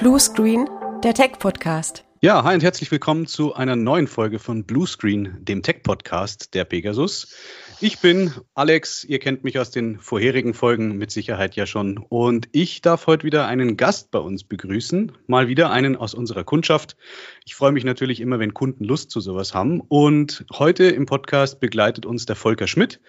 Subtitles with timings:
[0.00, 0.66] Blue Screen,
[1.04, 2.06] der Tech-Podcast.
[2.22, 6.64] Ja, hi und herzlich willkommen zu einer neuen Folge von Blue Screen, dem Tech-Podcast der
[6.64, 7.34] Pegasus.
[7.82, 11.98] Ich bin Alex, ihr kennt mich aus den vorherigen Folgen mit Sicherheit ja schon.
[11.98, 16.44] Und ich darf heute wieder einen Gast bei uns begrüßen, mal wieder einen aus unserer
[16.44, 16.96] Kundschaft.
[17.44, 19.82] Ich freue mich natürlich immer, wenn Kunden Lust zu sowas haben.
[19.82, 23.02] Und heute im Podcast begleitet uns der Volker Schmidt.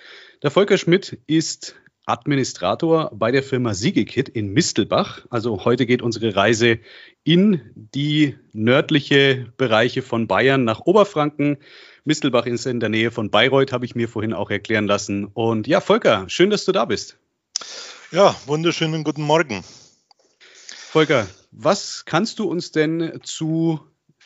[0.44, 5.26] Der Volker Schmidt ist Administrator bei der Firma Siegekit in Mistelbach.
[5.30, 6.80] Also heute geht unsere Reise
[7.24, 11.58] in die nördliche Bereiche von Bayern nach Oberfranken.
[12.04, 15.26] Mistelbach ist in der Nähe von Bayreuth, habe ich mir vorhin auch erklären lassen.
[15.26, 17.18] Und ja, Volker, schön, dass du da bist.
[18.12, 19.64] Ja, wunderschönen guten Morgen.
[20.92, 23.80] Volker, was kannst du uns denn zu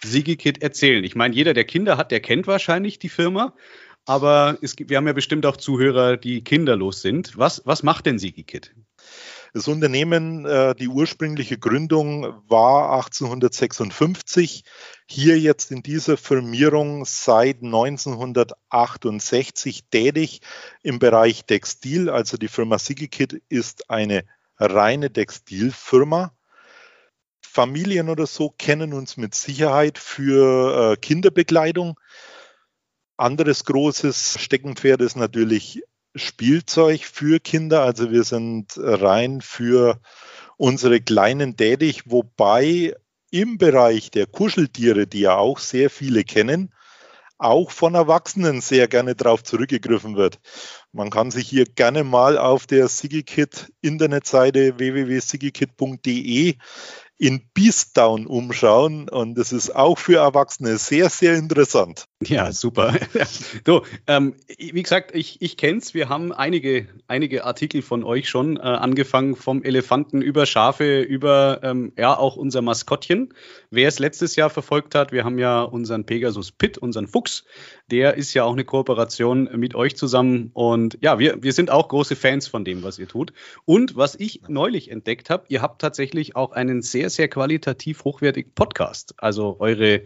[0.04, 1.04] Sigikit erzählen?
[1.04, 3.54] Ich meine, jeder, der Kinder hat, der kennt wahrscheinlich die Firma.
[4.06, 7.38] Aber es wir haben ja bestimmt auch Zuhörer, die kinderlos sind.
[7.38, 8.76] Was, was macht denn SigiKit?
[9.54, 14.66] Das Unternehmen, äh, die ursprüngliche Gründung war 1856.
[15.08, 20.42] Hier jetzt in dieser Firmierung seit 1968 tätig
[20.84, 22.10] im Bereich Textil.
[22.10, 24.26] Also die Firma SigiKit ist eine
[24.58, 26.34] reine Textilfirma.
[27.42, 31.98] Familien oder so kennen uns mit Sicherheit für äh, Kinderbekleidung.
[33.18, 35.82] Anderes großes Steckenpferd ist natürlich
[36.16, 37.84] Spielzeug für Kinder.
[37.84, 40.00] Also wir sind rein für
[40.58, 42.94] unsere Kleinen tätig, wobei
[43.32, 46.74] im Bereich der Kuscheltiere, die ja auch sehr viele kennen,
[47.38, 50.40] auch von Erwachsenen sehr gerne darauf zurückgegriffen wird.
[50.94, 56.56] Man kann sich hier gerne mal auf der SigiKit Internetseite www.sigikit.de
[57.18, 62.08] in Beastdown umschauen und das ist auch für Erwachsene sehr, sehr interessant.
[62.22, 62.94] Ja, super.
[63.66, 65.94] so, ähm, wie gesagt, ich, ich kenne es.
[65.94, 71.60] Wir haben einige, einige Artikel von euch schon, äh, angefangen vom Elefanten über Schafe, über
[71.64, 73.34] ähm, ja auch unser Maskottchen.
[73.70, 77.46] Wer es letztes Jahr verfolgt hat, wir haben ja unseren Pegasus Pit, unseren Fuchs.
[77.92, 80.50] Der ist ja auch eine Kooperation mit euch zusammen.
[80.54, 83.34] Und ja, wir, wir sind auch große Fans von dem, was ihr tut.
[83.66, 88.54] Und was ich neulich entdeckt habe, ihr habt tatsächlich auch einen sehr, sehr qualitativ hochwertigen
[88.54, 89.14] Podcast.
[89.18, 90.04] Also eure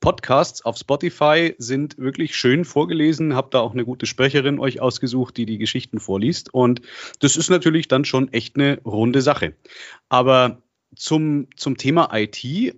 [0.00, 3.34] Podcasts auf Spotify sind wirklich schön vorgelesen.
[3.36, 6.52] Habt da auch eine gute Sprecherin euch ausgesucht, die die Geschichten vorliest.
[6.52, 6.82] Und
[7.20, 9.54] das ist natürlich dann schon echt eine runde Sache.
[10.08, 10.62] Aber
[10.96, 12.74] zum, zum Thema IT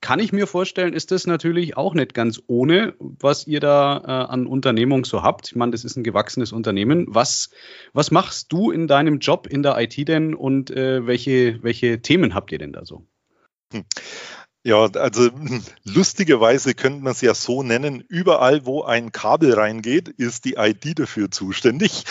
[0.00, 4.32] kann ich mir vorstellen, ist das natürlich auch nicht ganz ohne, was ihr da äh,
[4.32, 5.48] an Unternehmung so habt.
[5.48, 7.06] Ich meine, das ist ein gewachsenes Unternehmen.
[7.08, 7.50] Was,
[7.92, 12.34] was machst du in deinem Job in der IT denn und äh, welche, welche Themen
[12.34, 13.06] habt ihr denn da so?
[13.72, 13.84] Hm.
[14.62, 15.30] Ja, also
[15.84, 20.98] lustigerweise könnte man es ja so nennen, überall wo ein Kabel reingeht, ist die ID
[20.98, 22.04] dafür zuständig.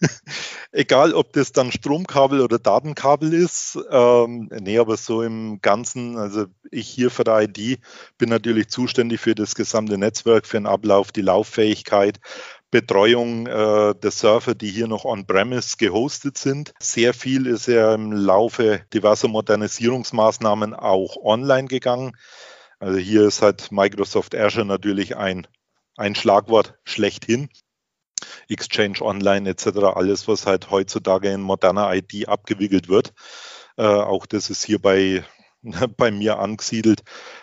[0.72, 3.78] Egal, ob das dann Stromkabel oder Datenkabel ist.
[3.90, 7.30] Ähm, nee, aber so im Ganzen, also ich hier für die
[7.74, 7.80] ID
[8.18, 12.18] bin natürlich zuständig für das gesamte Netzwerk, für den Ablauf, die Lauffähigkeit,
[12.72, 16.72] Betreuung äh, der Server, die hier noch on-premise gehostet sind.
[16.80, 22.16] Sehr viel ist ja im Laufe diverser Modernisierungsmaßnahmen auch online gegangen.
[22.80, 25.46] Also hier ist halt Microsoft Azure natürlich ein,
[25.98, 27.50] ein Schlagwort schlechthin.
[28.48, 33.12] Exchange Online etc., alles, was halt heutzutage in moderner IT abgewickelt wird.
[33.76, 35.24] Äh, auch das ist hier bei,
[35.98, 37.02] bei mir angesiedelt.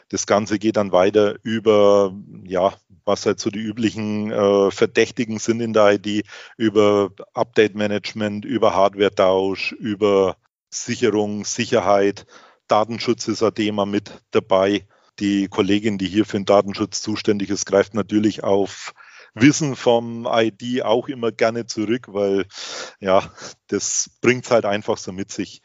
[0.09, 2.73] Das Ganze geht dann weiter über ja,
[3.09, 6.25] was halt so die üblichen äh, Verdächtigen sind in der ID,
[6.55, 10.37] über Update-Management, über Hardware-Tausch, über
[10.69, 12.25] Sicherung, Sicherheit.
[12.67, 14.87] Datenschutz ist ein Thema mit dabei.
[15.19, 18.93] Die Kollegin, die hier für den Datenschutz zuständig ist, greift natürlich auf
[19.33, 22.45] Wissen vom ID auch immer gerne zurück, weil
[22.99, 23.31] ja,
[23.67, 25.61] das bringt es halt einfach so mit sich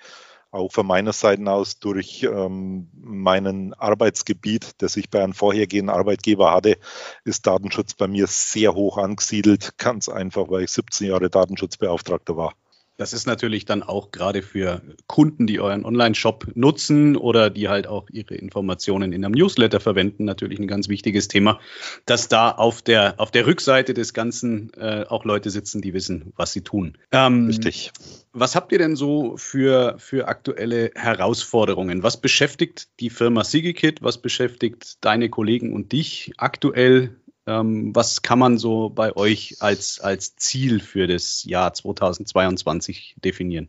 [0.55, 6.53] auch von meiner Seite aus durch ähm, meinen Arbeitsgebiet, das ich bei einem vorhergehenden Arbeitgeber
[6.53, 6.79] hatte,
[7.25, 9.77] ist Datenschutz bei mir sehr hoch angesiedelt.
[9.79, 12.55] Ganz einfach, weil ich 17 Jahre Datenschutzbeauftragter war.
[12.97, 17.87] Das ist natürlich dann auch gerade für Kunden, die euren Online-Shop nutzen oder die halt
[17.89, 21.59] auch ihre Informationen in einem Newsletter verwenden, natürlich ein ganz wichtiges Thema,
[22.07, 26.33] dass da auf der, auf der Rückseite des Ganzen äh, auch Leute sitzen, die wissen,
[26.37, 26.97] was sie tun.
[27.11, 27.93] Ähm, Richtig.
[28.33, 32.03] Was habt ihr denn so für, für aktuelle Herausforderungen?
[32.03, 34.03] Was beschäftigt die Firma SigiKit?
[34.03, 40.01] Was beschäftigt deine Kollegen und dich aktuell ähm, was kann man so bei euch als,
[40.01, 43.69] als Ziel für das Jahr 2022 definieren?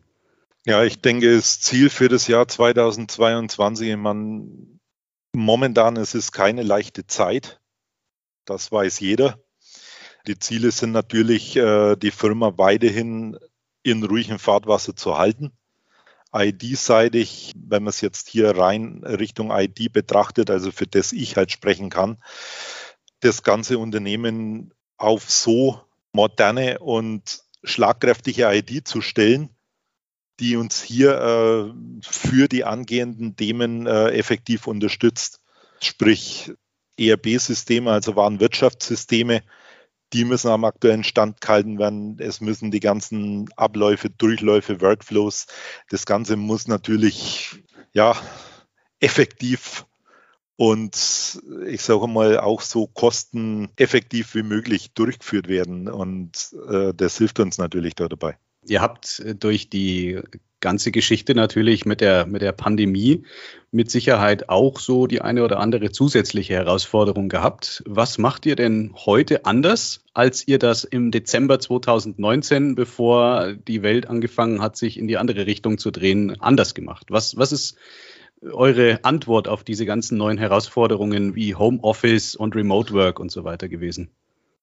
[0.64, 4.80] Ja, ich denke, das Ziel für das Jahr 2022, man,
[5.32, 7.60] momentan ist es keine leichte Zeit.
[8.44, 9.38] Das weiß jeder.
[10.26, 13.38] Die Ziele sind natürlich, äh, die Firma weiterhin
[13.82, 15.52] in ruhigem Fahrtwasser zu halten.
[16.34, 21.52] ID-seitig, wenn man es jetzt hier rein Richtung ID betrachtet, also für das ich halt
[21.52, 22.18] sprechen kann,
[23.20, 25.80] das ganze Unternehmen auf so
[26.12, 29.50] moderne und schlagkräftige ID zu stellen,
[30.40, 35.40] die uns hier äh, für die angehenden Themen äh, effektiv unterstützt.
[35.80, 36.52] Sprich
[36.98, 39.42] ERB-Systeme, also Warenwirtschaftssysteme,
[40.12, 42.18] die müssen am aktuellen Stand gehalten werden.
[42.18, 45.46] Es müssen die ganzen Abläufe, Durchläufe, Workflows,
[45.90, 48.16] das Ganze muss natürlich ja
[49.00, 49.84] effektiv
[50.56, 55.88] und ich sage mal auch so kosteneffektiv wie möglich durchgeführt werden.
[55.88, 58.36] Und äh, das hilft uns natürlich da dabei.
[58.66, 60.20] Ihr habt durch die
[60.60, 63.24] ganze Geschichte natürlich mit der, mit der Pandemie
[63.70, 67.82] mit Sicherheit auch so die eine oder andere zusätzliche Herausforderung gehabt.
[67.86, 74.08] Was macht ihr denn heute anders, als ihr das im Dezember 2019, bevor die Welt
[74.08, 77.08] angefangen hat, sich in die andere Richtung zu drehen, anders gemacht?
[77.10, 77.76] Was, was ist
[78.42, 83.68] eure Antwort auf diese ganzen neuen Herausforderungen wie Homeoffice und Remote Work und so weiter
[83.68, 84.10] gewesen?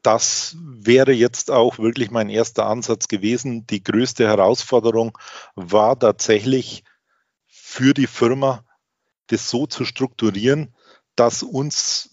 [0.04, 3.66] das wäre jetzt auch wirklich mein erster Ansatz gewesen.
[3.68, 5.18] Die größte Herausforderung
[5.56, 6.84] war tatsächlich
[7.48, 8.66] für die Firma,
[9.28, 10.76] das so zu strukturieren,
[11.16, 12.10] dass uns,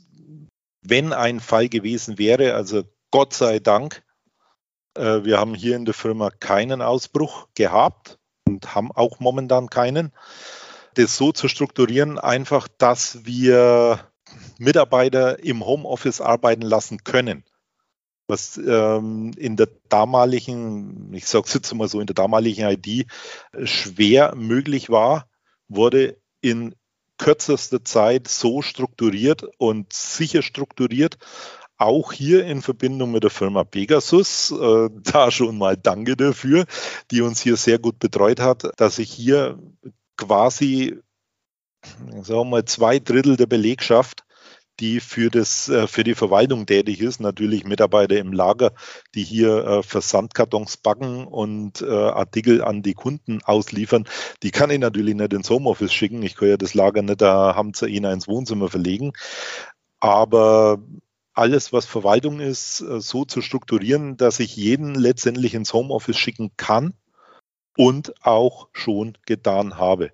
[0.82, 4.04] wenn ein Fall gewesen wäre, also Gott sei Dank,
[4.94, 10.12] äh, wir haben hier in der Firma keinen Ausbruch gehabt und haben auch momentan keinen,
[10.94, 14.00] das so zu strukturieren, einfach, dass wir
[14.58, 17.44] Mitarbeiter im Homeoffice arbeiten lassen können
[18.30, 23.06] was ähm, in der damaligen, ich sage es jetzt mal so, in der damaligen ID
[23.64, 25.28] schwer möglich war,
[25.68, 26.74] wurde in
[27.18, 31.18] kürzester Zeit so strukturiert und sicher strukturiert,
[31.76, 34.50] auch hier in Verbindung mit der Firma Pegasus.
[34.52, 36.64] Äh, da schon mal Danke dafür,
[37.10, 39.58] die uns hier sehr gut betreut hat, dass ich hier
[40.20, 40.96] quasi,
[41.82, 44.24] sagen wir mal, zwei Drittel der Belegschaft
[44.80, 47.20] die für, das, äh, für die Verwaltung tätig ist.
[47.20, 48.72] Natürlich Mitarbeiter im Lager,
[49.14, 54.08] die hier äh, Versandkartons backen und äh, Artikel an die Kunden ausliefern.
[54.42, 56.22] Die kann ich natürlich nicht ins Homeoffice schicken.
[56.22, 59.12] Ich kann ja das Lager nicht da haben zu ihnen ins Wohnzimmer verlegen.
[60.00, 60.78] Aber
[61.34, 66.94] alles, was Verwaltung ist, so zu strukturieren, dass ich jeden letztendlich ins Homeoffice schicken kann
[67.76, 70.12] und auch schon getan habe.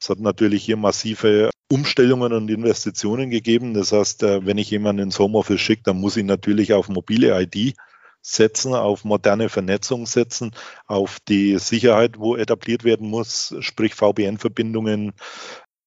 [0.00, 3.74] Es hat natürlich hier massive Umstellungen und Investitionen gegeben.
[3.74, 7.40] Das heißt, äh, wenn ich jemanden ins Homeoffice schicke, dann muss ich natürlich auf mobile
[7.40, 7.74] ID
[8.20, 10.52] setzen, auf moderne Vernetzung setzen,
[10.86, 15.12] auf die Sicherheit, wo etabliert werden muss, sprich VPN-Verbindungen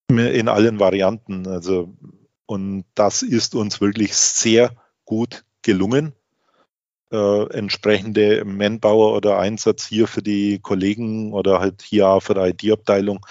[0.09, 1.47] in allen Varianten.
[1.47, 1.93] Also,
[2.45, 4.75] und das ist uns wirklich sehr
[5.05, 6.13] gut gelungen.
[7.11, 13.25] Äh, entsprechende Manpower oder Einsatz hier für die Kollegen oder halt hier für die IT-Abteilung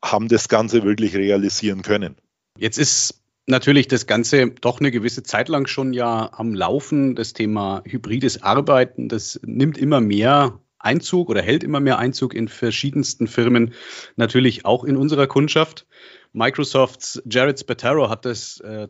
[0.00, 2.14] haben das Ganze wirklich realisieren können.
[2.56, 7.16] Jetzt ist natürlich das Ganze doch eine gewisse Zeit lang schon ja am Laufen.
[7.16, 12.46] Das Thema hybrides Arbeiten, das nimmt immer mehr Einzug oder hält immer mehr Einzug in
[12.46, 13.74] verschiedensten Firmen,
[14.14, 15.86] natürlich auch in unserer Kundschaft.
[16.32, 18.88] Microsofts Jared Spataro hat das äh,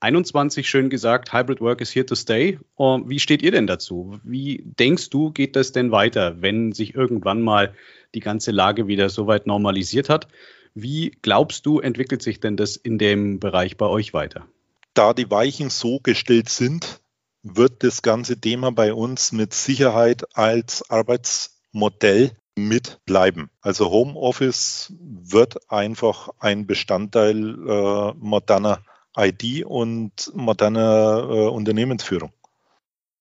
[0.00, 2.58] 2021 schön gesagt, Hybrid Work is here to stay.
[2.78, 4.20] Uh, wie steht ihr denn dazu?
[4.24, 7.74] Wie denkst du, geht das denn weiter, wenn sich irgendwann mal
[8.14, 10.28] die ganze Lage wieder so weit normalisiert hat.
[10.74, 14.46] Wie glaubst du, entwickelt sich denn das in dem Bereich bei euch weiter?
[14.92, 17.00] Da die Weichen so gestellt sind,
[17.42, 23.50] wird das ganze Thema bei uns mit Sicherheit als Arbeitsmodell mitbleiben.
[23.60, 28.82] Also Homeoffice wird einfach ein Bestandteil äh, moderner
[29.16, 32.32] ID und moderner äh, Unternehmensführung.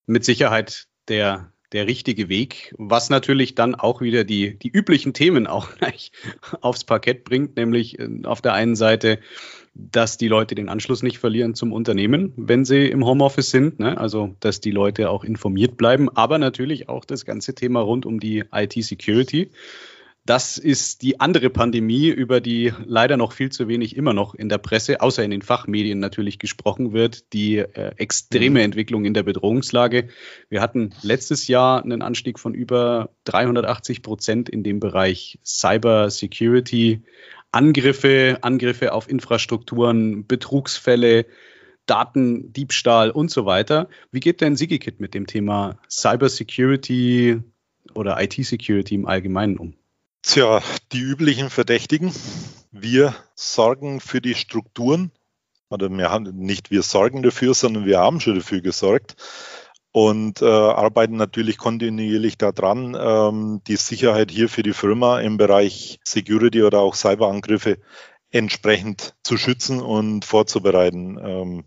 [0.06, 5.46] Mit Sicherheit der der richtige Weg, was natürlich dann auch wieder die, die üblichen Themen
[5.46, 6.12] auch gleich
[6.62, 9.20] aufs Parkett bringt, nämlich äh, auf der einen Seite,
[9.74, 13.98] dass die Leute den Anschluss nicht verlieren zum Unternehmen, wenn sie im Homeoffice sind, ne?
[13.98, 18.22] also dass die Leute auch informiert bleiben, aber natürlich auch das ganze Thema rund um
[18.22, 19.52] die IT-Security.
[20.28, 24.50] Das ist die andere Pandemie, über die leider noch viel zu wenig immer noch in
[24.50, 27.32] der Presse, außer in den Fachmedien natürlich gesprochen wird.
[27.34, 28.66] Die äh, extreme mhm.
[28.66, 30.08] Entwicklung in der Bedrohungslage.
[30.50, 37.04] Wir hatten letztes Jahr einen Anstieg von über 380 Prozent in dem Bereich Cyber Security.
[37.52, 41.28] Angriffe, Angriffe auf Infrastrukturen, Betrugsfälle,
[41.86, 43.90] Datendiebstahl und so weiter.
[44.12, 47.42] Wie geht denn SigiKit mit dem Thema Cyber Security
[47.94, 49.76] oder IT-Security im Allgemeinen um?
[50.28, 52.12] Tja, die üblichen Verdächtigen.
[52.72, 55.12] Wir sorgen für die Strukturen,
[55.70, 59.16] oder wir haben nicht wir sorgen dafür, sondern wir haben schon dafür gesorgt.
[59.92, 66.00] und äh, arbeiten natürlich kontinuierlich daran, ähm, die Sicherheit hier für die Firma im Bereich
[66.04, 67.78] Security oder auch Cyberangriffe
[68.32, 71.18] entsprechend zu schützen und vorzubereiten.
[71.22, 71.66] Ähm,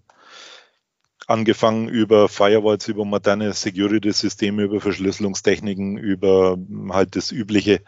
[1.28, 6.58] angefangen über Firewalls, über moderne Security-Systeme, über Verschlüsselungstechniken, über
[6.90, 7.82] halt das Übliche,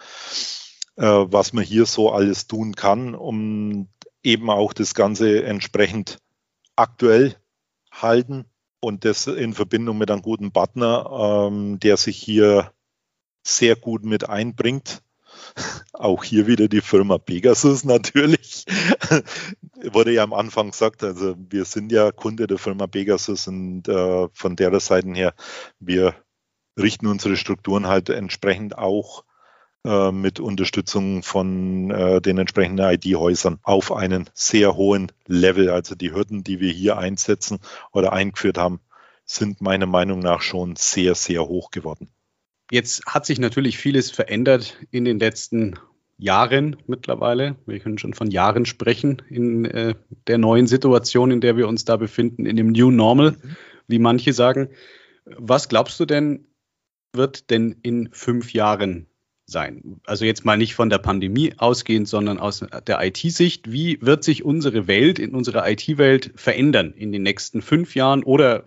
[1.07, 3.89] was man hier so alles tun kann, um
[4.23, 6.19] eben auch das Ganze entsprechend
[6.77, 7.37] aktuell
[7.91, 8.45] halten
[8.81, 12.73] und das in Verbindung mit einem guten Partner, ähm, der sich hier
[13.47, 15.03] sehr gut mit einbringt.
[15.93, 18.65] Auch hier wieder die Firma Pegasus natürlich.
[19.93, 24.29] Wurde ja am Anfang gesagt, also wir sind ja Kunde der Firma Pegasus und äh,
[24.33, 25.35] von der Seite her,
[25.79, 26.15] wir
[26.79, 29.25] richten unsere Strukturen halt entsprechend auch
[29.85, 35.71] äh, mit Unterstützung von äh, den entsprechenden ID-Häusern auf einen sehr hohen Level.
[35.71, 37.61] Also die Hürden, die wir hier einsetzen
[37.93, 38.81] oder eingeführt haben,
[39.25, 42.11] sind meiner Meinung nach schon sehr, sehr hoch geworden.
[42.71, 45.79] Jetzt hat sich natürlich vieles verändert in den letzten
[46.19, 47.57] Jahren mittlerweile.
[47.67, 49.95] Wir können schon von Jahren sprechen in äh,
[50.27, 53.37] der neuen Situation, in der wir uns da befinden, in dem New Normal,
[53.89, 54.69] wie manche sagen.
[55.25, 56.47] Was glaubst du denn,
[57.15, 59.07] wird denn in fünf Jahren
[59.51, 60.01] sein.
[60.07, 63.71] Also jetzt mal nicht von der Pandemie ausgehend, sondern aus der IT-Sicht.
[63.71, 68.65] Wie wird sich unsere Welt, in unserer IT-Welt verändern in den nächsten fünf Jahren oder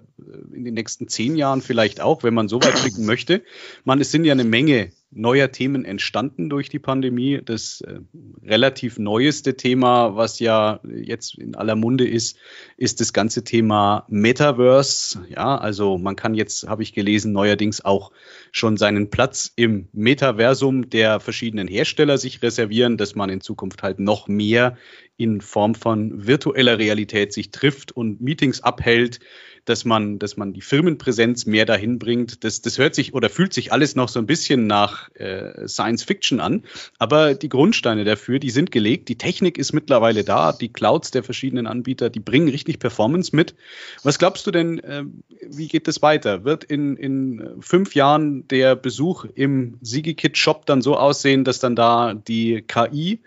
[0.54, 3.44] in den nächsten zehn Jahren vielleicht auch, wenn man so weit blicken möchte?
[3.84, 7.40] Man, es sind ja eine Menge neuer Themen entstanden durch die Pandemie.
[7.44, 8.00] Das äh,
[8.44, 12.38] relativ neueste Thema, was ja jetzt in aller Munde ist,
[12.78, 15.26] ist das ganze Thema Metaverse.
[15.30, 18.12] Ja, also man kann jetzt, habe ich gelesen, neuerdings auch
[18.52, 24.00] schon seinen Platz im Metaversum der verschiedenen Hersteller sich reservieren, dass man in Zukunft halt
[24.00, 24.78] noch mehr
[25.18, 29.20] in Form von virtueller Realität sich trifft und Meetings abhält
[29.66, 32.44] dass man, dass man die Firmenpräsenz mehr dahin bringt.
[32.44, 36.04] Das, das hört sich oder fühlt sich alles noch so ein bisschen nach äh, Science
[36.04, 36.64] Fiction an.
[37.00, 39.08] Aber die Grundsteine dafür, die sind gelegt.
[39.08, 40.52] Die Technik ist mittlerweile da.
[40.52, 43.56] Die Clouds der verschiedenen Anbieter, die bringen richtig Performance mit.
[44.04, 45.04] Was glaubst du denn, äh,
[45.48, 46.44] wie geht das weiter?
[46.44, 52.14] Wird in, in fünf Jahren der Besuch im SigiKit-Shop dann so aussehen, dass dann da
[52.14, 53.22] die KI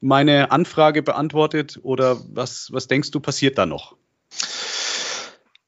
[0.00, 1.78] meine Anfrage beantwortet?
[1.82, 3.96] Oder was, was denkst du, passiert da noch?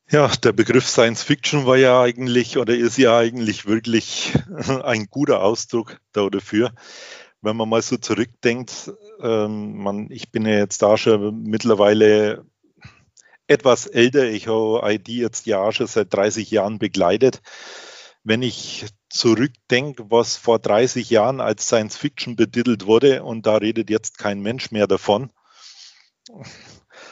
[0.08, 4.34] Ja, der Begriff Science Fiction war ja eigentlich oder ist ja eigentlich wirklich
[4.84, 6.72] ein guter Ausdruck dafür.
[7.40, 12.46] Wenn man mal so zurückdenkt, ähm, man, ich bin ja jetzt da schon mittlerweile
[13.48, 14.24] etwas älter.
[14.30, 17.42] Ich habe ID jetzt ja schon seit 30 Jahren begleitet.
[18.22, 23.90] Wenn ich zurückdenke, was vor 30 Jahren als Science Fiction betitelt wurde, und da redet
[23.90, 25.30] jetzt kein Mensch mehr davon,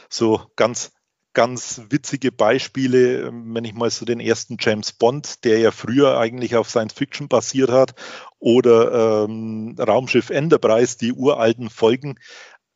[0.09, 0.93] so ganz
[1.35, 6.19] ganz witzige Beispiele, ähm, wenn ich mal so den ersten James Bond, der ja früher
[6.19, 7.95] eigentlich auf Science Fiction basiert hat,
[8.39, 12.19] oder ähm, Raumschiff Enterprise, die uralten Folgen.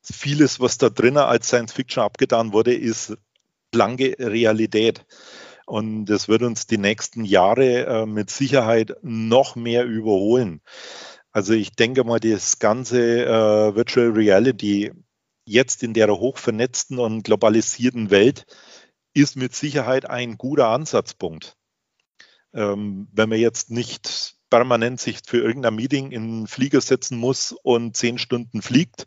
[0.03, 3.17] Vieles, was da drinnen als Science Fiction abgetan wurde, ist
[3.71, 5.07] blanke Realität.
[5.67, 10.63] Und das wird uns die nächsten Jahre äh, mit Sicherheit noch mehr überholen.
[11.31, 14.93] Also ich denke mal, das ganze äh, Virtual Reality
[15.49, 18.47] jetzt in der hochvernetzten und globalisierten Welt
[19.15, 21.57] ist mit Sicherheit ein guter Ansatzpunkt.
[22.53, 27.53] Ähm, wenn man jetzt nicht permanent sich für irgendein Meeting in einen Flieger setzen muss
[27.63, 29.07] und zehn Stunden fliegt,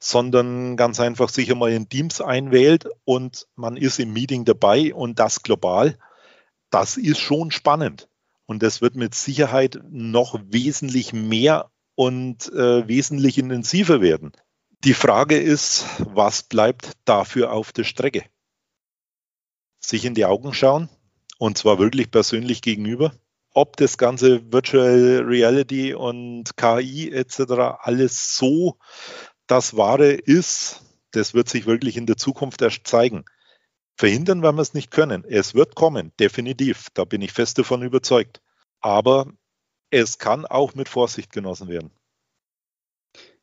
[0.00, 5.18] sondern ganz einfach sich einmal in Teams einwählt und man ist im Meeting dabei und
[5.18, 5.96] das global,
[6.70, 8.08] das ist schon spannend.
[8.46, 14.32] Und das wird mit Sicherheit noch wesentlich mehr und äh, wesentlich intensiver werden.
[14.84, 18.26] Die Frage ist, was bleibt dafür auf der Strecke?
[19.80, 20.90] Sich in die Augen schauen
[21.38, 23.14] und zwar wirklich persönlich gegenüber.
[23.54, 27.78] Ob das ganze Virtual Reality und KI etc.
[27.78, 28.76] alles so
[29.46, 33.24] das Wahre ist, das wird sich wirklich in der Zukunft erst zeigen.
[33.96, 35.24] Verhindern werden wir es nicht können.
[35.24, 36.88] Es wird kommen, definitiv.
[36.92, 38.42] Da bin ich fest davon überzeugt.
[38.80, 39.32] Aber
[39.88, 41.90] es kann auch mit Vorsicht genossen werden.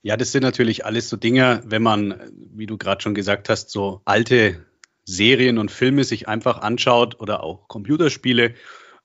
[0.04, 3.70] Ja, das sind natürlich alles so Dinge, wenn man, wie du gerade schon gesagt hast,
[3.70, 4.66] so alte
[5.06, 8.56] Serien und Filme sich einfach anschaut oder auch Computerspiele,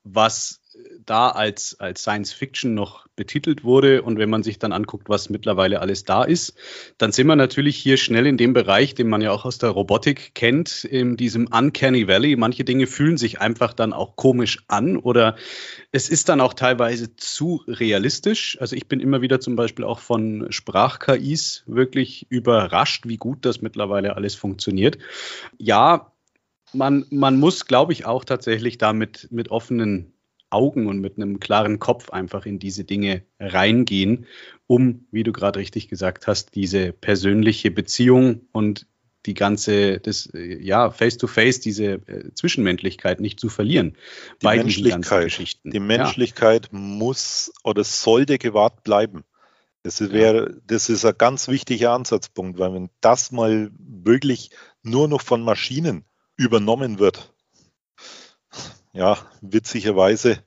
[0.05, 0.63] was
[1.07, 4.03] da als, als Science Fiction noch betitelt wurde.
[4.03, 6.55] Und wenn man sich dann anguckt, was mittlerweile alles da ist,
[6.99, 9.71] dann sind wir natürlich hier schnell in dem Bereich, den man ja auch aus der
[9.71, 12.37] Robotik kennt, in diesem Uncanny Valley.
[12.37, 15.37] Manche Dinge fühlen sich einfach dann auch komisch an oder
[15.93, 18.59] es ist dann auch teilweise zu realistisch.
[18.61, 23.63] Also ich bin immer wieder zum Beispiel auch von Sprach-KIs wirklich überrascht, wie gut das
[23.63, 24.99] mittlerweile alles funktioniert.
[25.59, 26.13] Ja,
[26.73, 30.13] man, man muss, glaube ich, auch tatsächlich da mit, mit offenen
[30.51, 34.27] Augen und mit einem klaren Kopf einfach in diese Dinge reingehen,
[34.67, 38.87] um, wie du gerade richtig gesagt hast, diese persönliche Beziehung und
[39.27, 43.97] die ganze, das, ja, face-to-face, -face, diese äh, Zwischenmenschlichkeit nicht zu verlieren.
[44.41, 46.79] Die Menschlichkeit, die Menschlichkeit ja.
[46.79, 49.25] muss oder sollte gewahrt bleiben.
[49.83, 50.57] Das wäre, ja.
[50.67, 54.51] das ist ein ganz wichtiger Ansatzpunkt, weil wenn das mal wirklich
[54.83, 56.05] nur noch von Maschinen
[56.37, 57.33] übernommen wird,
[58.97, 60.43] ja, witzigerweise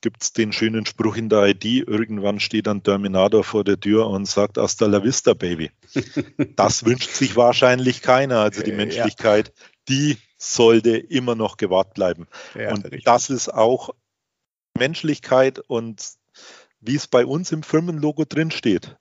[0.00, 4.06] gibt es den schönen Spruch in der ID, irgendwann steht ein Terminator vor der Tür
[4.06, 5.70] und sagt, hasta la vista, Baby.
[6.56, 8.38] Das wünscht sich wahrscheinlich keiner.
[8.40, 9.64] Also die Menschlichkeit, ja.
[9.88, 12.26] die sollte immer noch gewahrt bleiben.
[12.54, 13.04] Ja, und richtig.
[13.04, 13.90] das ist auch
[14.78, 16.04] Menschlichkeit und
[16.80, 18.96] wie es bei uns im Firmenlogo drin steht,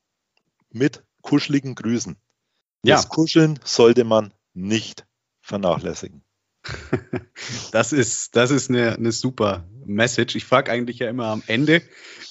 [0.71, 2.15] mit kuscheligen Grüßen.
[2.83, 2.95] Ja.
[2.95, 5.05] Das Kuscheln sollte man nicht
[5.41, 6.23] vernachlässigen.
[7.71, 10.35] Das ist, das ist eine, eine super Message.
[10.35, 11.81] Ich frage eigentlich ja immer am Ende,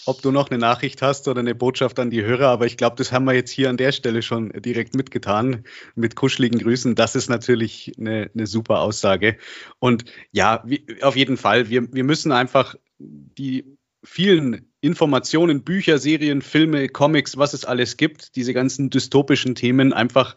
[0.06, 2.96] ob du noch eine Nachricht hast oder eine Botschaft an die Hörer, aber ich glaube,
[2.96, 6.94] das haben wir jetzt hier an der Stelle schon direkt mitgetan mit kuscheligen Grüßen.
[6.94, 9.36] Das ist natürlich eine, eine super Aussage.
[9.78, 16.40] Und ja, wie, auf jeden Fall, wir, wir müssen einfach die vielen Informationen, Bücher, Serien,
[16.40, 20.36] Filme, Comics, was es alles gibt, diese ganzen dystopischen Themen einfach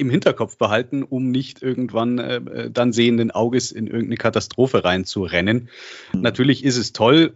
[0.00, 5.68] im Hinterkopf behalten, um nicht irgendwann äh, dann sehenden Auges in irgendeine Katastrophe reinzurennen.
[6.12, 6.20] Mhm.
[6.20, 7.34] Natürlich ist es toll,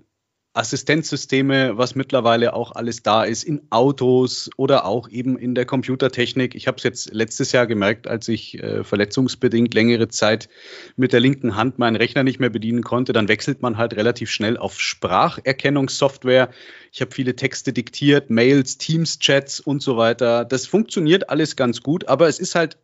[0.54, 6.54] Assistenzsysteme, was mittlerweile auch alles da ist, in Autos oder auch eben in der Computertechnik.
[6.54, 10.48] Ich habe es jetzt letztes Jahr gemerkt, als ich äh, verletzungsbedingt längere Zeit
[10.96, 13.12] mit der linken Hand meinen Rechner nicht mehr bedienen konnte.
[13.12, 16.50] Dann wechselt man halt relativ schnell auf Spracherkennungssoftware.
[16.92, 20.44] Ich habe viele Texte diktiert, Mails, Teams-Chats und so weiter.
[20.44, 22.78] Das funktioniert alles ganz gut, aber es ist halt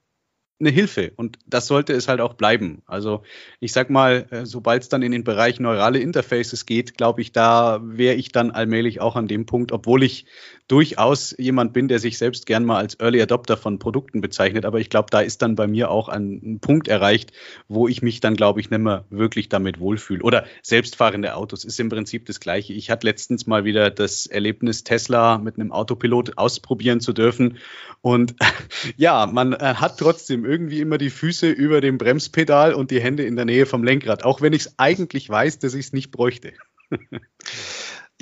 [0.60, 2.82] eine Hilfe und das sollte es halt auch bleiben.
[2.86, 3.22] Also
[3.60, 7.32] ich sag mal, äh, sobald es dann in den Bereich neurale Interfaces geht, glaube ich,
[7.32, 10.26] da wäre ich dann allmählich auch an dem Punkt, obwohl ich
[10.70, 14.64] durchaus jemand bin, der sich selbst gern mal als Early Adopter von Produkten bezeichnet.
[14.64, 17.32] Aber ich glaube, da ist dann bei mir auch ein, Punkt erreicht,
[17.68, 20.22] wo ich mich dann, glaube ich, nicht mehr wirklich damit wohlfühle.
[20.22, 22.72] Oder selbstfahrende Autos ist im Prinzip das Gleiche.
[22.72, 27.58] Ich hatte letztens mal wieder das Erlebnis, Tesla mit einem Autopilot ausprobieren zu dürfen.
[28.00, 28.36] Und
[28.96, 33.22] ja, man äh, hat trotzdem irgendwie immer die Füße über dem Bremspedal und die Hände
[33.24, 36.10] in der Nähe vom Lenkrad, auch wenn ich es eigentlich weiß, dass ich es nicht
[36.10, 36.52] bräuchte.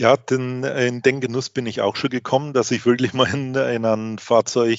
[0.01, 3.57] Ja, denn in den Genuss bin ich auch schon gekommen, dass ich wirklich mal in,
[3.57, 4.79] in ein Fahrzeug,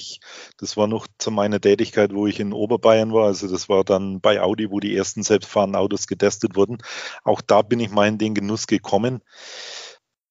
[0.57, 4.21] das war noch zu meiner Tätigkeit, wo ich in Oberbayern war, also das war dann
[4.21, 6.77] bei Audi, wo die ersten selbstfahrenden Autos getestet wurden.
[7.25, 9.21] Auch da bin ich mal in den Genuss gekommen.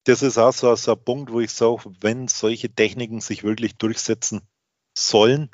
[0.05, 3.77] Das ist auch so, so ein Punkt, wo ich sage, wenn solche Techniken sich wirklich
[3.77, 4.41] durchsetzen
[4.97, 5.51] sollen,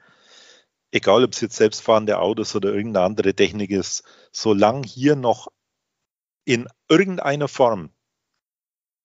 [0.94, 5.48] egal ob es jetzt selbstfahrende Autos oder irgendeine andere Technik ist, solange hier noch
[6.44, 7.90] in irgendeiner Form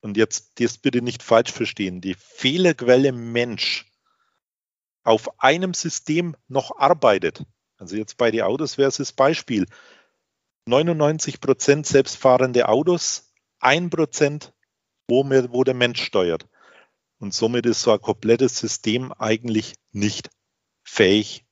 [0.02, 3.92] und jetzt das bitte nicht falsch verstehen, die Fehlerquelle Mensch
[5.04, 7.44] auf einem System noch arbeitet,
[7.78, 9.66] also jetzt bei den Autos wäre es das Beispiel,
[10.66, 14.54] 99 Prozent selbstfahrende Autos, 1 Prozent,
[15.08, 16.48] wo, wo der Mensch steuert.
[17.18, 20.30] Und somit ist so ein komplettes System eigentlich nicht
[20.84, 21.49] fähig,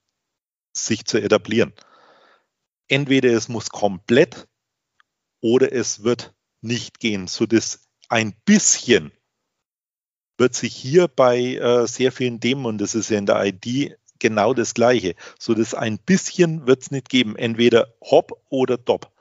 [0.86, 1.74] sich zu etablieren.
[2.88, 4.48] Entweder es muss komplett
[5.42, 9.12] oder es wird nicht gehen, so dass ein bisschen
[10.38, 13.98] wird sich hier bei äh, sehr vielen Themen, und das ist ja in der ID
[14.20, 19.12] genau das Gleiche, so dass ein bisschen wird es nicht geben, entweder Hop oder Top.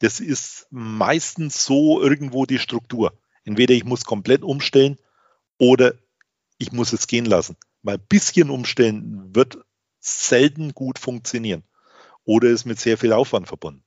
[0.00, 3.18] Das ist meistens so irgendwo die Struktur.
[3.44, 4.98] Entweder ich muss komplett umstellen
[5.58, 5.94] oder
[6.58, 7.56] ich muss es gehen lassen.
[7.82, 9.58] Weil ein bisschen umstellen wird
[10.00, 11.64] selten gut funktionieren
[12.24, 13.82] oder ist mit sehr viel Aufwand verbunden.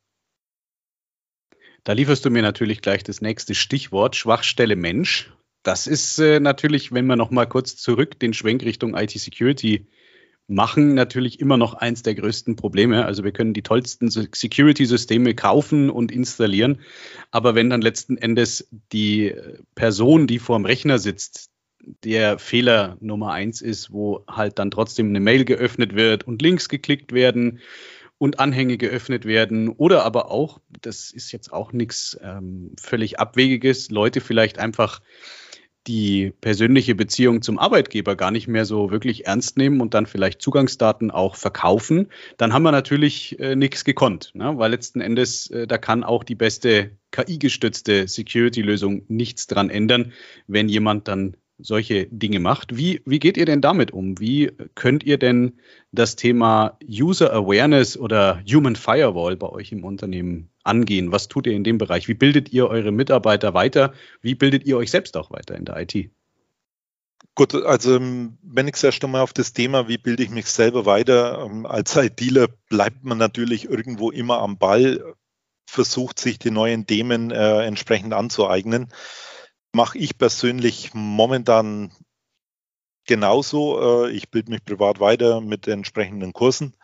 [1.84, 5.34] Da lieferst du mir natürlich gleich das nächste Stichwort, Schwachstelle Mensch.
[5.64, 9.88] Das ist äh, natürlich, wenn wir noch mal kurz zurück den Schwenk Richtung IT-Security
[10.48, 13.06] machen, natürlich immer noch eins der größten Probleme.
[13.06, 16.82] Also wir können die tollsten Security-Systeme kaufen und installieren,
[17.32, 19.34] aber wenn dann letzten Endes die
[19.76, 21.51] Person, die vor dem Rechner sitzt,
[22.04, 26.70] der Fehler Nummer eins ist, wo halt dann trotzdem eine Mail geöffnet wird und Links
[26.70, 27.60] geklickt werden,
[28.22, 33.90] und Anhänge geöffnet werden oder aber auch, das ist jetzt auch nichts ähm, völlig Abwegiges,
[33.90, 35.02] Leute vielleicht einfach
[35.88, 40.40] die persönliche Beziehung zum Arbeitgeber gar nicht mehr so wirklich ernst nehmen und dann vielleicht
[40.40, 44.54] Zugangsdaten auch verkaufen, dann haben wir natürlich äh, nichts gekonnt, ne?
[44.56, 50.14] weil letzten Endes, äh, da kann auch die beste KI-gestützte Security-Lösung nichts dran ändern,
[50.46, 52.76] wenn jemand dann solche Dinge macht.
[52.76, 54.20] Wie, wie geht ihr denn damit um?
[54.20, 55.60] Wie könnt ihr denn
[55.92, 61.12] das Thema User Awareness oder Human Firewall bei euch im Unternehmen angehen?
[61.12, 62.08] Was tut ihr in dem Bereich?
[62.08, 63.94] Wie bildet ihr eure Mitarbeiter weiter?
[64.22, 66.12] Wie bildet ihr euch selbst auch weiter in der IT?
[67.36, 70.86] Gut, also ähm, wenn ich erst einmal auf das Thema, wie bilde ich mich selber
[70.86, 75.16] weiter, ähm, als ITler bleibt man natürlich irgendwo immer am Ball,
[75.66, 78.90] versucht sich die neuen Themen äh, entsprechend anzueignen.
[79.74, 81.92] Mache ich persönlich momentan
[83.06, 84.06] genauso.
[84.06, 86.76] Äh, ich bilde mich privat weiter mit entsprechenden Kursen,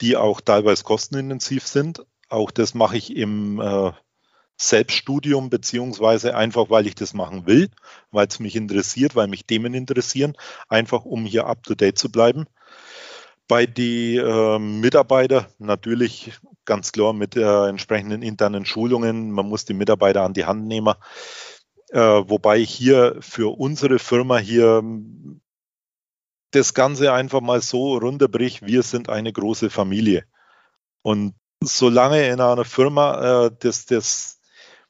[0.00, 2.04] die auch teilweise kostenintensiv sind.
[2.28, 3.92] Auch das mache ich im äh,
[4.60, 7.70] Selbststudium, beziehungsweise einfach, weil ich das machen will,
[8.10, 10.34] weil es mich interessiert, weil mich Themen interessieren,
[10.68, 12.46] einfach um hier up-to-date zu bleiben.
[13.46, 16.32] Bei den äh, Mitarbeitern natürlich
[16.66, 19.30] ganz klar mit äh, entsprechenden internen Schulungen.
[19.30, 20.94] Man muss die Mitarbeiter an die Hand nehmen.
[21.90, 24.82] Äh, wobei hier für unsere Firma hier
[26.50, 30.24] das Ganze einfach mal so runterbricht, wir sind eine große Familie.
[31.02, 34.40] Und solange in einer Firma äh, das, das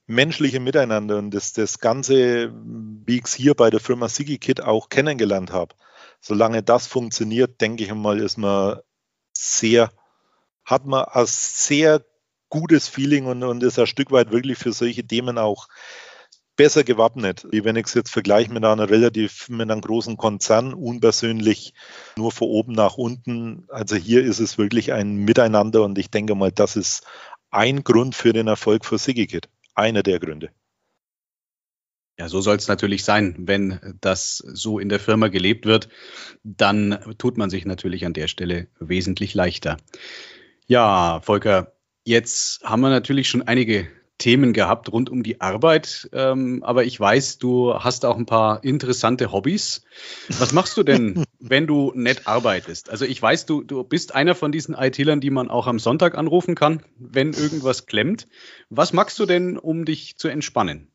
[0.07, 4.89] menschliche Miteinander und das, das Ganze, wie ich es hier bei der Firma SigiKit auch
[4.89, 5.75] kennengelernt habe,
[6.21, 8.81] solange das funktioniert, denke ich mal, ist man
[9.37, 9.93] sehr,
[10.65, 12.05] hat man ein sehr
[12.49, 15.69] gutes Feeling und, und ist ein Stück weit wirklich für solche Themen auch
[16.59, 20.75] besser gewappnet, wie wenn ich es jetzt vergleiche mit einer relativ, mit einem großen Konzern,
[20.75, 21.73] unpersönlich,
[22.17, 23.65] nur von oben nach unten.
[23.69, 27.07] Also hier ist es wirklich ein Miteinander und ich denke mal, das ist
[27.51, 30.51] ein Grund für den Erfolg für SigiKit einer der Gründe.
[32.19, 33.37] Ja, so soll es natürlich sein.
[33.39, 35.89] Wenn das so in der Firma gelebt wird,
[36.43, 39.77] dann tut man sich natürlich an der Stelle wesentlich leichter.
[40.67, 46.09] Ja, Volker, jetzt haben wir natürlich schon einige Themen gehabt rund um die Arbeit.
[46.13, 49.83] Ähm, aber ich weiß, du hast auch ein paar interessante Hobbys.
[50.39, 52.91] Was machst du denn, wenn du nett arbeitest?
[52.91, 56.19] Also ich weiß, du, du bist einer von diesen IT-Lern, die man auch am Sonntag
[56.19, 58.27] anrufen kann, wenn irgendwas klemmt.
[58.69, 60.91] Was machst du denn, um dich zu entspannen?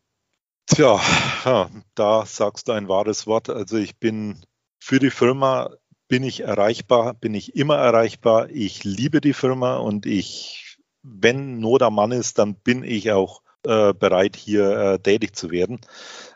[0.67, 0.99] Tja,
[1.45, 3.49] ja, da sagst du ein wahres Wort.
[3.49, 4.45] Also ich bin
[4.79, 5.71] für die Firma
[6.07, 8.49] bin ich erreichbar, bin ich immer erreichbar.
[8.49, 10.72] Ich liebe die Firma und ich
[11.03, 15.51] wenn Not am Mann ist, dann bin ich auch äh, bereit, hier äh, tätig zu
[15.51, 15.81] werden.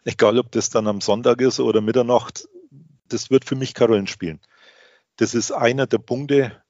[0.03, 2.47] Egal, ob das dann am Sonntag ist oder Mitternacht,
[3.08, 4.39] das wird für mich Karollen spielen.
[5.15, 6.62] Das ist einer der Punkte,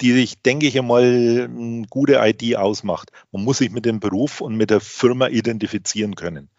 [0.00, 3.10] die ich, denke ich einmal, eine gute ID ausmacht.
[3.32, 6.50] Man muss sich mit dem Beruf und mit der Firma identifizieren können.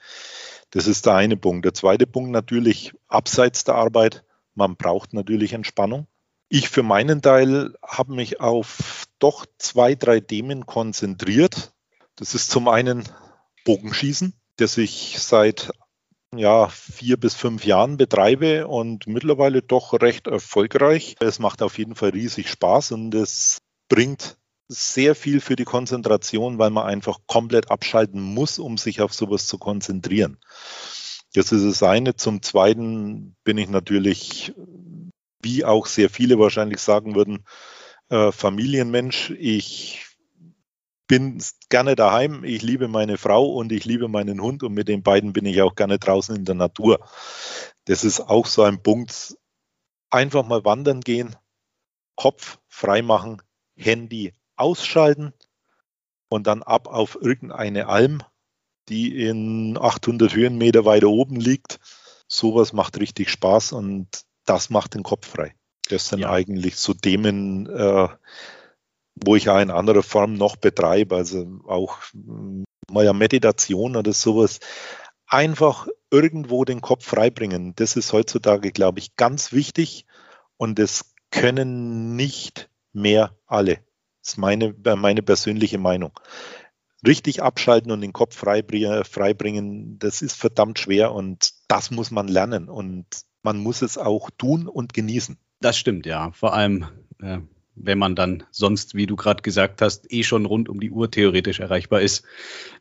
[0.71, 1.65] Das ist der eine Punkt.
[1.65, 4.23] Der zweite Punkt natürlich abseits der Arbeit.
[4.55, 6.07] Man braucht natürlich Entspannung.
[6.49, 11.73] Ich für meinen Teil habe mich auf doch zwei, drei Themen konzentriert.
[12.15, 13.03] Das ist zum einen
[13.65, 15.71] Bogenschießen, das ich seit
[16.36, 21.15] ja, vier bis fünf Jahren betreibe und mittlerweile doch recht erfolgreich.
[21.19, 26.60] Es macht auf jeden Fall riesig Spaß und es bringt sehr viel für die Konzentration,
[26.60, 30.38] weil man einfach komplett abschalten muss, um sich auf sowas zu konzentrieren.
[31.34, 32.15] Das ist das eine.
[32.15, 34.53] Zum Zweiten bin ich natürlich
[35.41, 37.45] wie auch sehr viele wahrscheinlich sagen würden,
[38.10, 39.32] äh, Familienmensch.
[39.32, 40.06] Ich
[41.08, 45.04] bin gerne daheim, ich liebe meine Frau und ich liebe meinen Hund und mit den
[45.04, 47.00] beiden bin ich auch gerne draußen in der Natur.
[47.86, 49.38] Das ist auch so ein Punkt.
[50.10, 51.36] Einfach mal wandern gehen,
[52.15, 53.41] Kopf frei machen,
[53.76, 55.34] Handy ausschalten
[56.30, 58.22] und dann ab auf irgendeine Alm,
[58.89, 61.80] die in 800 Höhenmeter weiter oben liegt.
[62.28, 64.08] Sowas macht richtig Spaß und
[64.46, 65.54] das macht den Kopf frei.
[65.89, 66.32] Das sind ja.
[66.32, 68.08] eigentlich so Themen, äh,
[69.15, 74.13] wo ich auch in anderer Form noch betreibe, also auch hm, mal ja Meditation oder
[74.13, 74.60] sowas.
[75.28, 77.73] Einfach irgendwo den Kopf freibringen.
[77.76, 80.06] Das ist heutzutage, glaube ich, ganz wichtig
[80.58, 83.76] und das können nicht mehr alle.
[84.21, 86.12] Das ist meine, meine persönliche Meinung.
[87.06, 92.69] Richtig abschalten und den Kopf freibringen, das ist verdammt schwer und das muss man lernen.
[92.69, 93.06] Und
[93.43, 95.38] man muss es auch tun und genießen.
[95.60, 96.32] Das stimmt, ja.
[96.32, 96.86] Vor allem,
[97.22, 97.39] äh,
[97.76, 101.10] wenn man dann sonst, wie du gerade gesagt hast, eh schon rund um die Uhr
[101.10, 102.26] theoretisch erreichbar ist,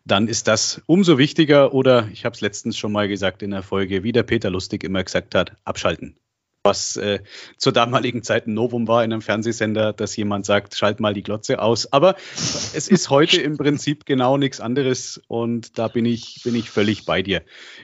[0.05, 1.75] dann ist das umso wichtiger.
[1.75, 4.85] Oder ich habe es letztens schon mal gesagt in der Folge, wie der Peter Lustig
[4.85, 6.19] immer gesagt hat, abschalten
[6.67, 7.21] was äh,
[7.57, 11.23] zur damaligen Zeit ein Novum war in einem Fernsehsender, dass jemand sagt, schalt mal die
[11.23, 11.93] Glotze aus.
[11.93, 16.69] Aber es ist heute im Prinzip genau nichts anderes und da bin ich, bin ich
[16.69, 17.43] völlig bei dir.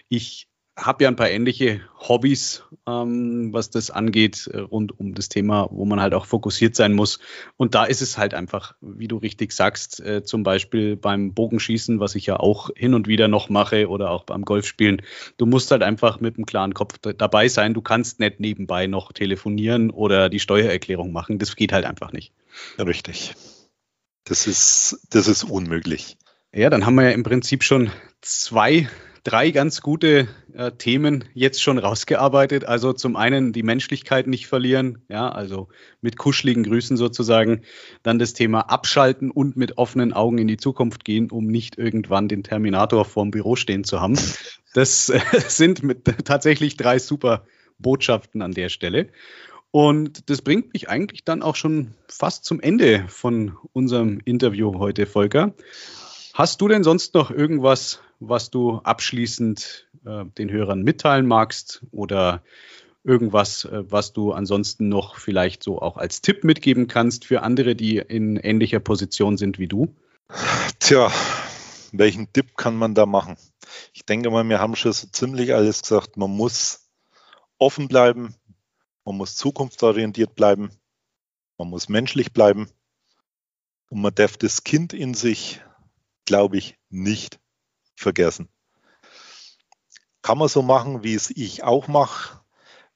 [0.09, 5.28] Ich habe ja ein paar ähnliche Hobbys, ähm, was das angeht, äh, rund um das
[5.28, 7.18] Thema, wo man halt auch fokussiert sein muss.
[7.56, 12.00] Und da ist es halt einfach, wie du richtig sagst, äh, zum Beispiel beim Bogenschießen,
[12.00, 15.02] was ich ja auch hin und wieder noch mache oder auch beim Golfspielen.
[15.37, 17.74] Du musst halt einfach mit einem klaren Kopf dabei sein.
[17.74, 21.38] Du kannst nicht nebenbei noch telefonieren oder die Steuererklärung machen.
[21.38, 22.32] Das geht halt einfach nicht.
[22.78, 23.35] Richtig.
[24.24, 26.16] Das ist, das ist unmöglich.
[26.54, 28.88] Ja, dann haben wir ja im Prinzip schon zwei
[29.24, 32.64] drei ganz gute äh, Themen jetzt schon rausgearbeitet.
[32.64, 35.68] Also zum einen die Menschlichkeit nicht verlieren, ja, also
[36.00, 37.62] mit kuscheligen Grüßen sozusagen.
[38.02, 42.28] Dann das Thema abschalten und mit offenen Augen in die Zukunft gehen, um nicht irgendwann
[42.28, 44.18] den Terminator vorm Büro stehen zu haben.
[44.74, 47.46] Das äh, sind mit, tatsächlich drei super
[47.78, 49.08] Botschaften an der Stelle.
[49.70, 55.06] Und das bringt mich eigentlich dann auch schon fast zum Ende von unserem Interview heute,
[55.06, 55.54] Volker.
[56.34, 62.42] Hast du denn sonst noch irgendwas, was du abschließend äh, den Hörern mitteilen magst oder
[63.04, 67.76] irgendwas, äh, was du ansonsten noch vielleicht so auch als Tipp mitgeben kannst für andere,
[67.76, 69.94] die in ähnlicher Position sind wie du?
[70.78, 71.12] Tja,
[71.92, 73.36] welchen Tipp kann man da machen?
[73.92, 76.16] Ich denke mal, wir haben schon so ziemlich alles gesagt.
[76.16, 76.88] Man muss
[77.58, 78.34] offen bleiben,
[79.04, 80.70] man muss zukunftsorientiert bleiben,
[81.58, 82.70] man muss menschlich bleiben
[83.90, 85.60] und man darf das Kind in sich
[86.24, 87.40] glaube ich, nicht
[87.94, 88.48] vergessen.
[90.22, 92.40] Kann man so machen, wie es ich auch mache.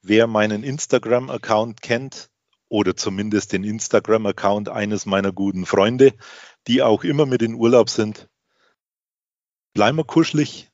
[0.02, 2.30] Wer meinen Instagram-Account kennt
[2.68, 6.14] oder zumindest den Instagram-Account eines meiner guten Freunde,
[6.66, 8.28] die auch immer mit in Urlaub sind,
[9.74, 10.70] bleiben wir kuschelig,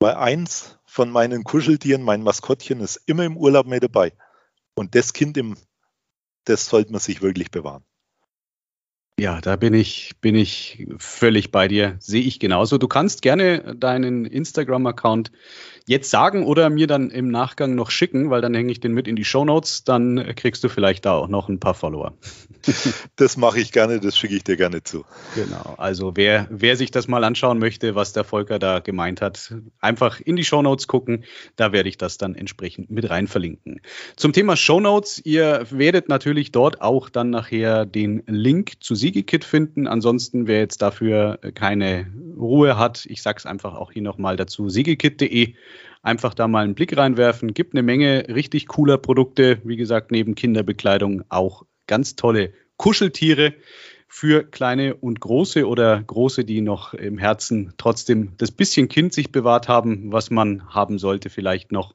[0.00, 4.12] weil eins von meinen Kuscheltieren, mein Maskottchen, ist immer im Urlaub mit dabei.
[4.74, 5.56] Und das Kind, im,
[6.44, 7.84] das sollte man sich wirklich bewahren.
[9.18, 11.96] Ja, da bin ich, bin ich völlig bei dir.
[12.00, 12.76] Sehe ich genauso.
[12.76, 15.30] Du kannst gerne deinen Instagram-Account
[15.88, 19.06] jetzt sagen oder mir dann im Nachgang noch schicken, weil dann hänge ich den mit
[19.06, 19.84] in die Show Notes.
[19.84, 22.14] Dann kriegst du vielleicht da auch noch ein paar Follower.
[23.14, 25.04] Das mache ich gerne, das schicke ich dir gerne zu.
[25.36, 25.74] Genau.
[25.78, 30.20] Also wer, wer sich das mal anschauen möchte, was der Volker da gemeint hat, einfach
[30.20, 31.24] in die Show Notes gucken.
[31.54, 33.80] Da werde ich das dann entsprechend mit rein verlinken.
[34.16, 35.24] Zum Thema Show Notes.
[35.24, 39.86] Ihr werdet natürlich dort auch dann nachher den Link zu SiegeKit finden.
[39.86, 44.68] Ansonsten, wer jetzt dafür keine Ruhe hat, ich sage es einfach auch hier nochmal dazu,
[44.68, 45.54] siegekit.de
[46.02, 47.54] einfach da mal einen Blick reinwerfen.
[47.54, 49.60] Gibt eine Menge richtig cooler Produkte.
[49.62, 53.54] Wie gesagt, neben Kinderbekleidung auch ganz tolle Kuscheltiere
[54.08, 59.30] für kleine und große oder große, die noch im Herzen trotzdem das bisschen Kind sich
[59.30, 61.94] bewahrt haben, was man haben sollte vielleicht noch.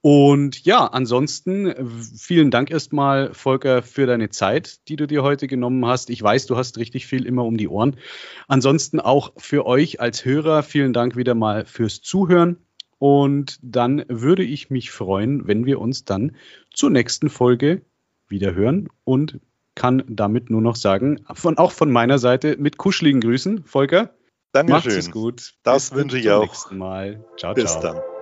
[0.00, 1.74] Und ja, ansonsten
[2.16, 6.08] vielen Dank erstmal, Volker, für deine Zeit, die du dir heute genommen hast.
[6.10, 7.96] Ich weiß, du hast richtig viel immer um die Ohren.
[8.46, 12.58] Ansonsten auch für euch als Hörer vielen Dank wieder mal fürs Zuhören.
[12.98, 16.36] Und dann würde ich mich freuen, wenn wir uns dann
[16.72, 17.82] zur nächsten Folge
[18.28, 19.40] wieder hören und
[19.74, 24.10] kann damit nur noch sagen, von, auch von meiner Seite mit kuscheligen Grüßen, Volker.
[24.52, 24.94] Dankeschön.
[24.94, 25.54] Macht's gut.
[25.62, 26.42] Das Bis wünsche ich auch.
[26.42, 27.24] Nächsten Mal.
[27.36, 27.82] Ciao, Bis ciao.
[27.82, 28.17] dann.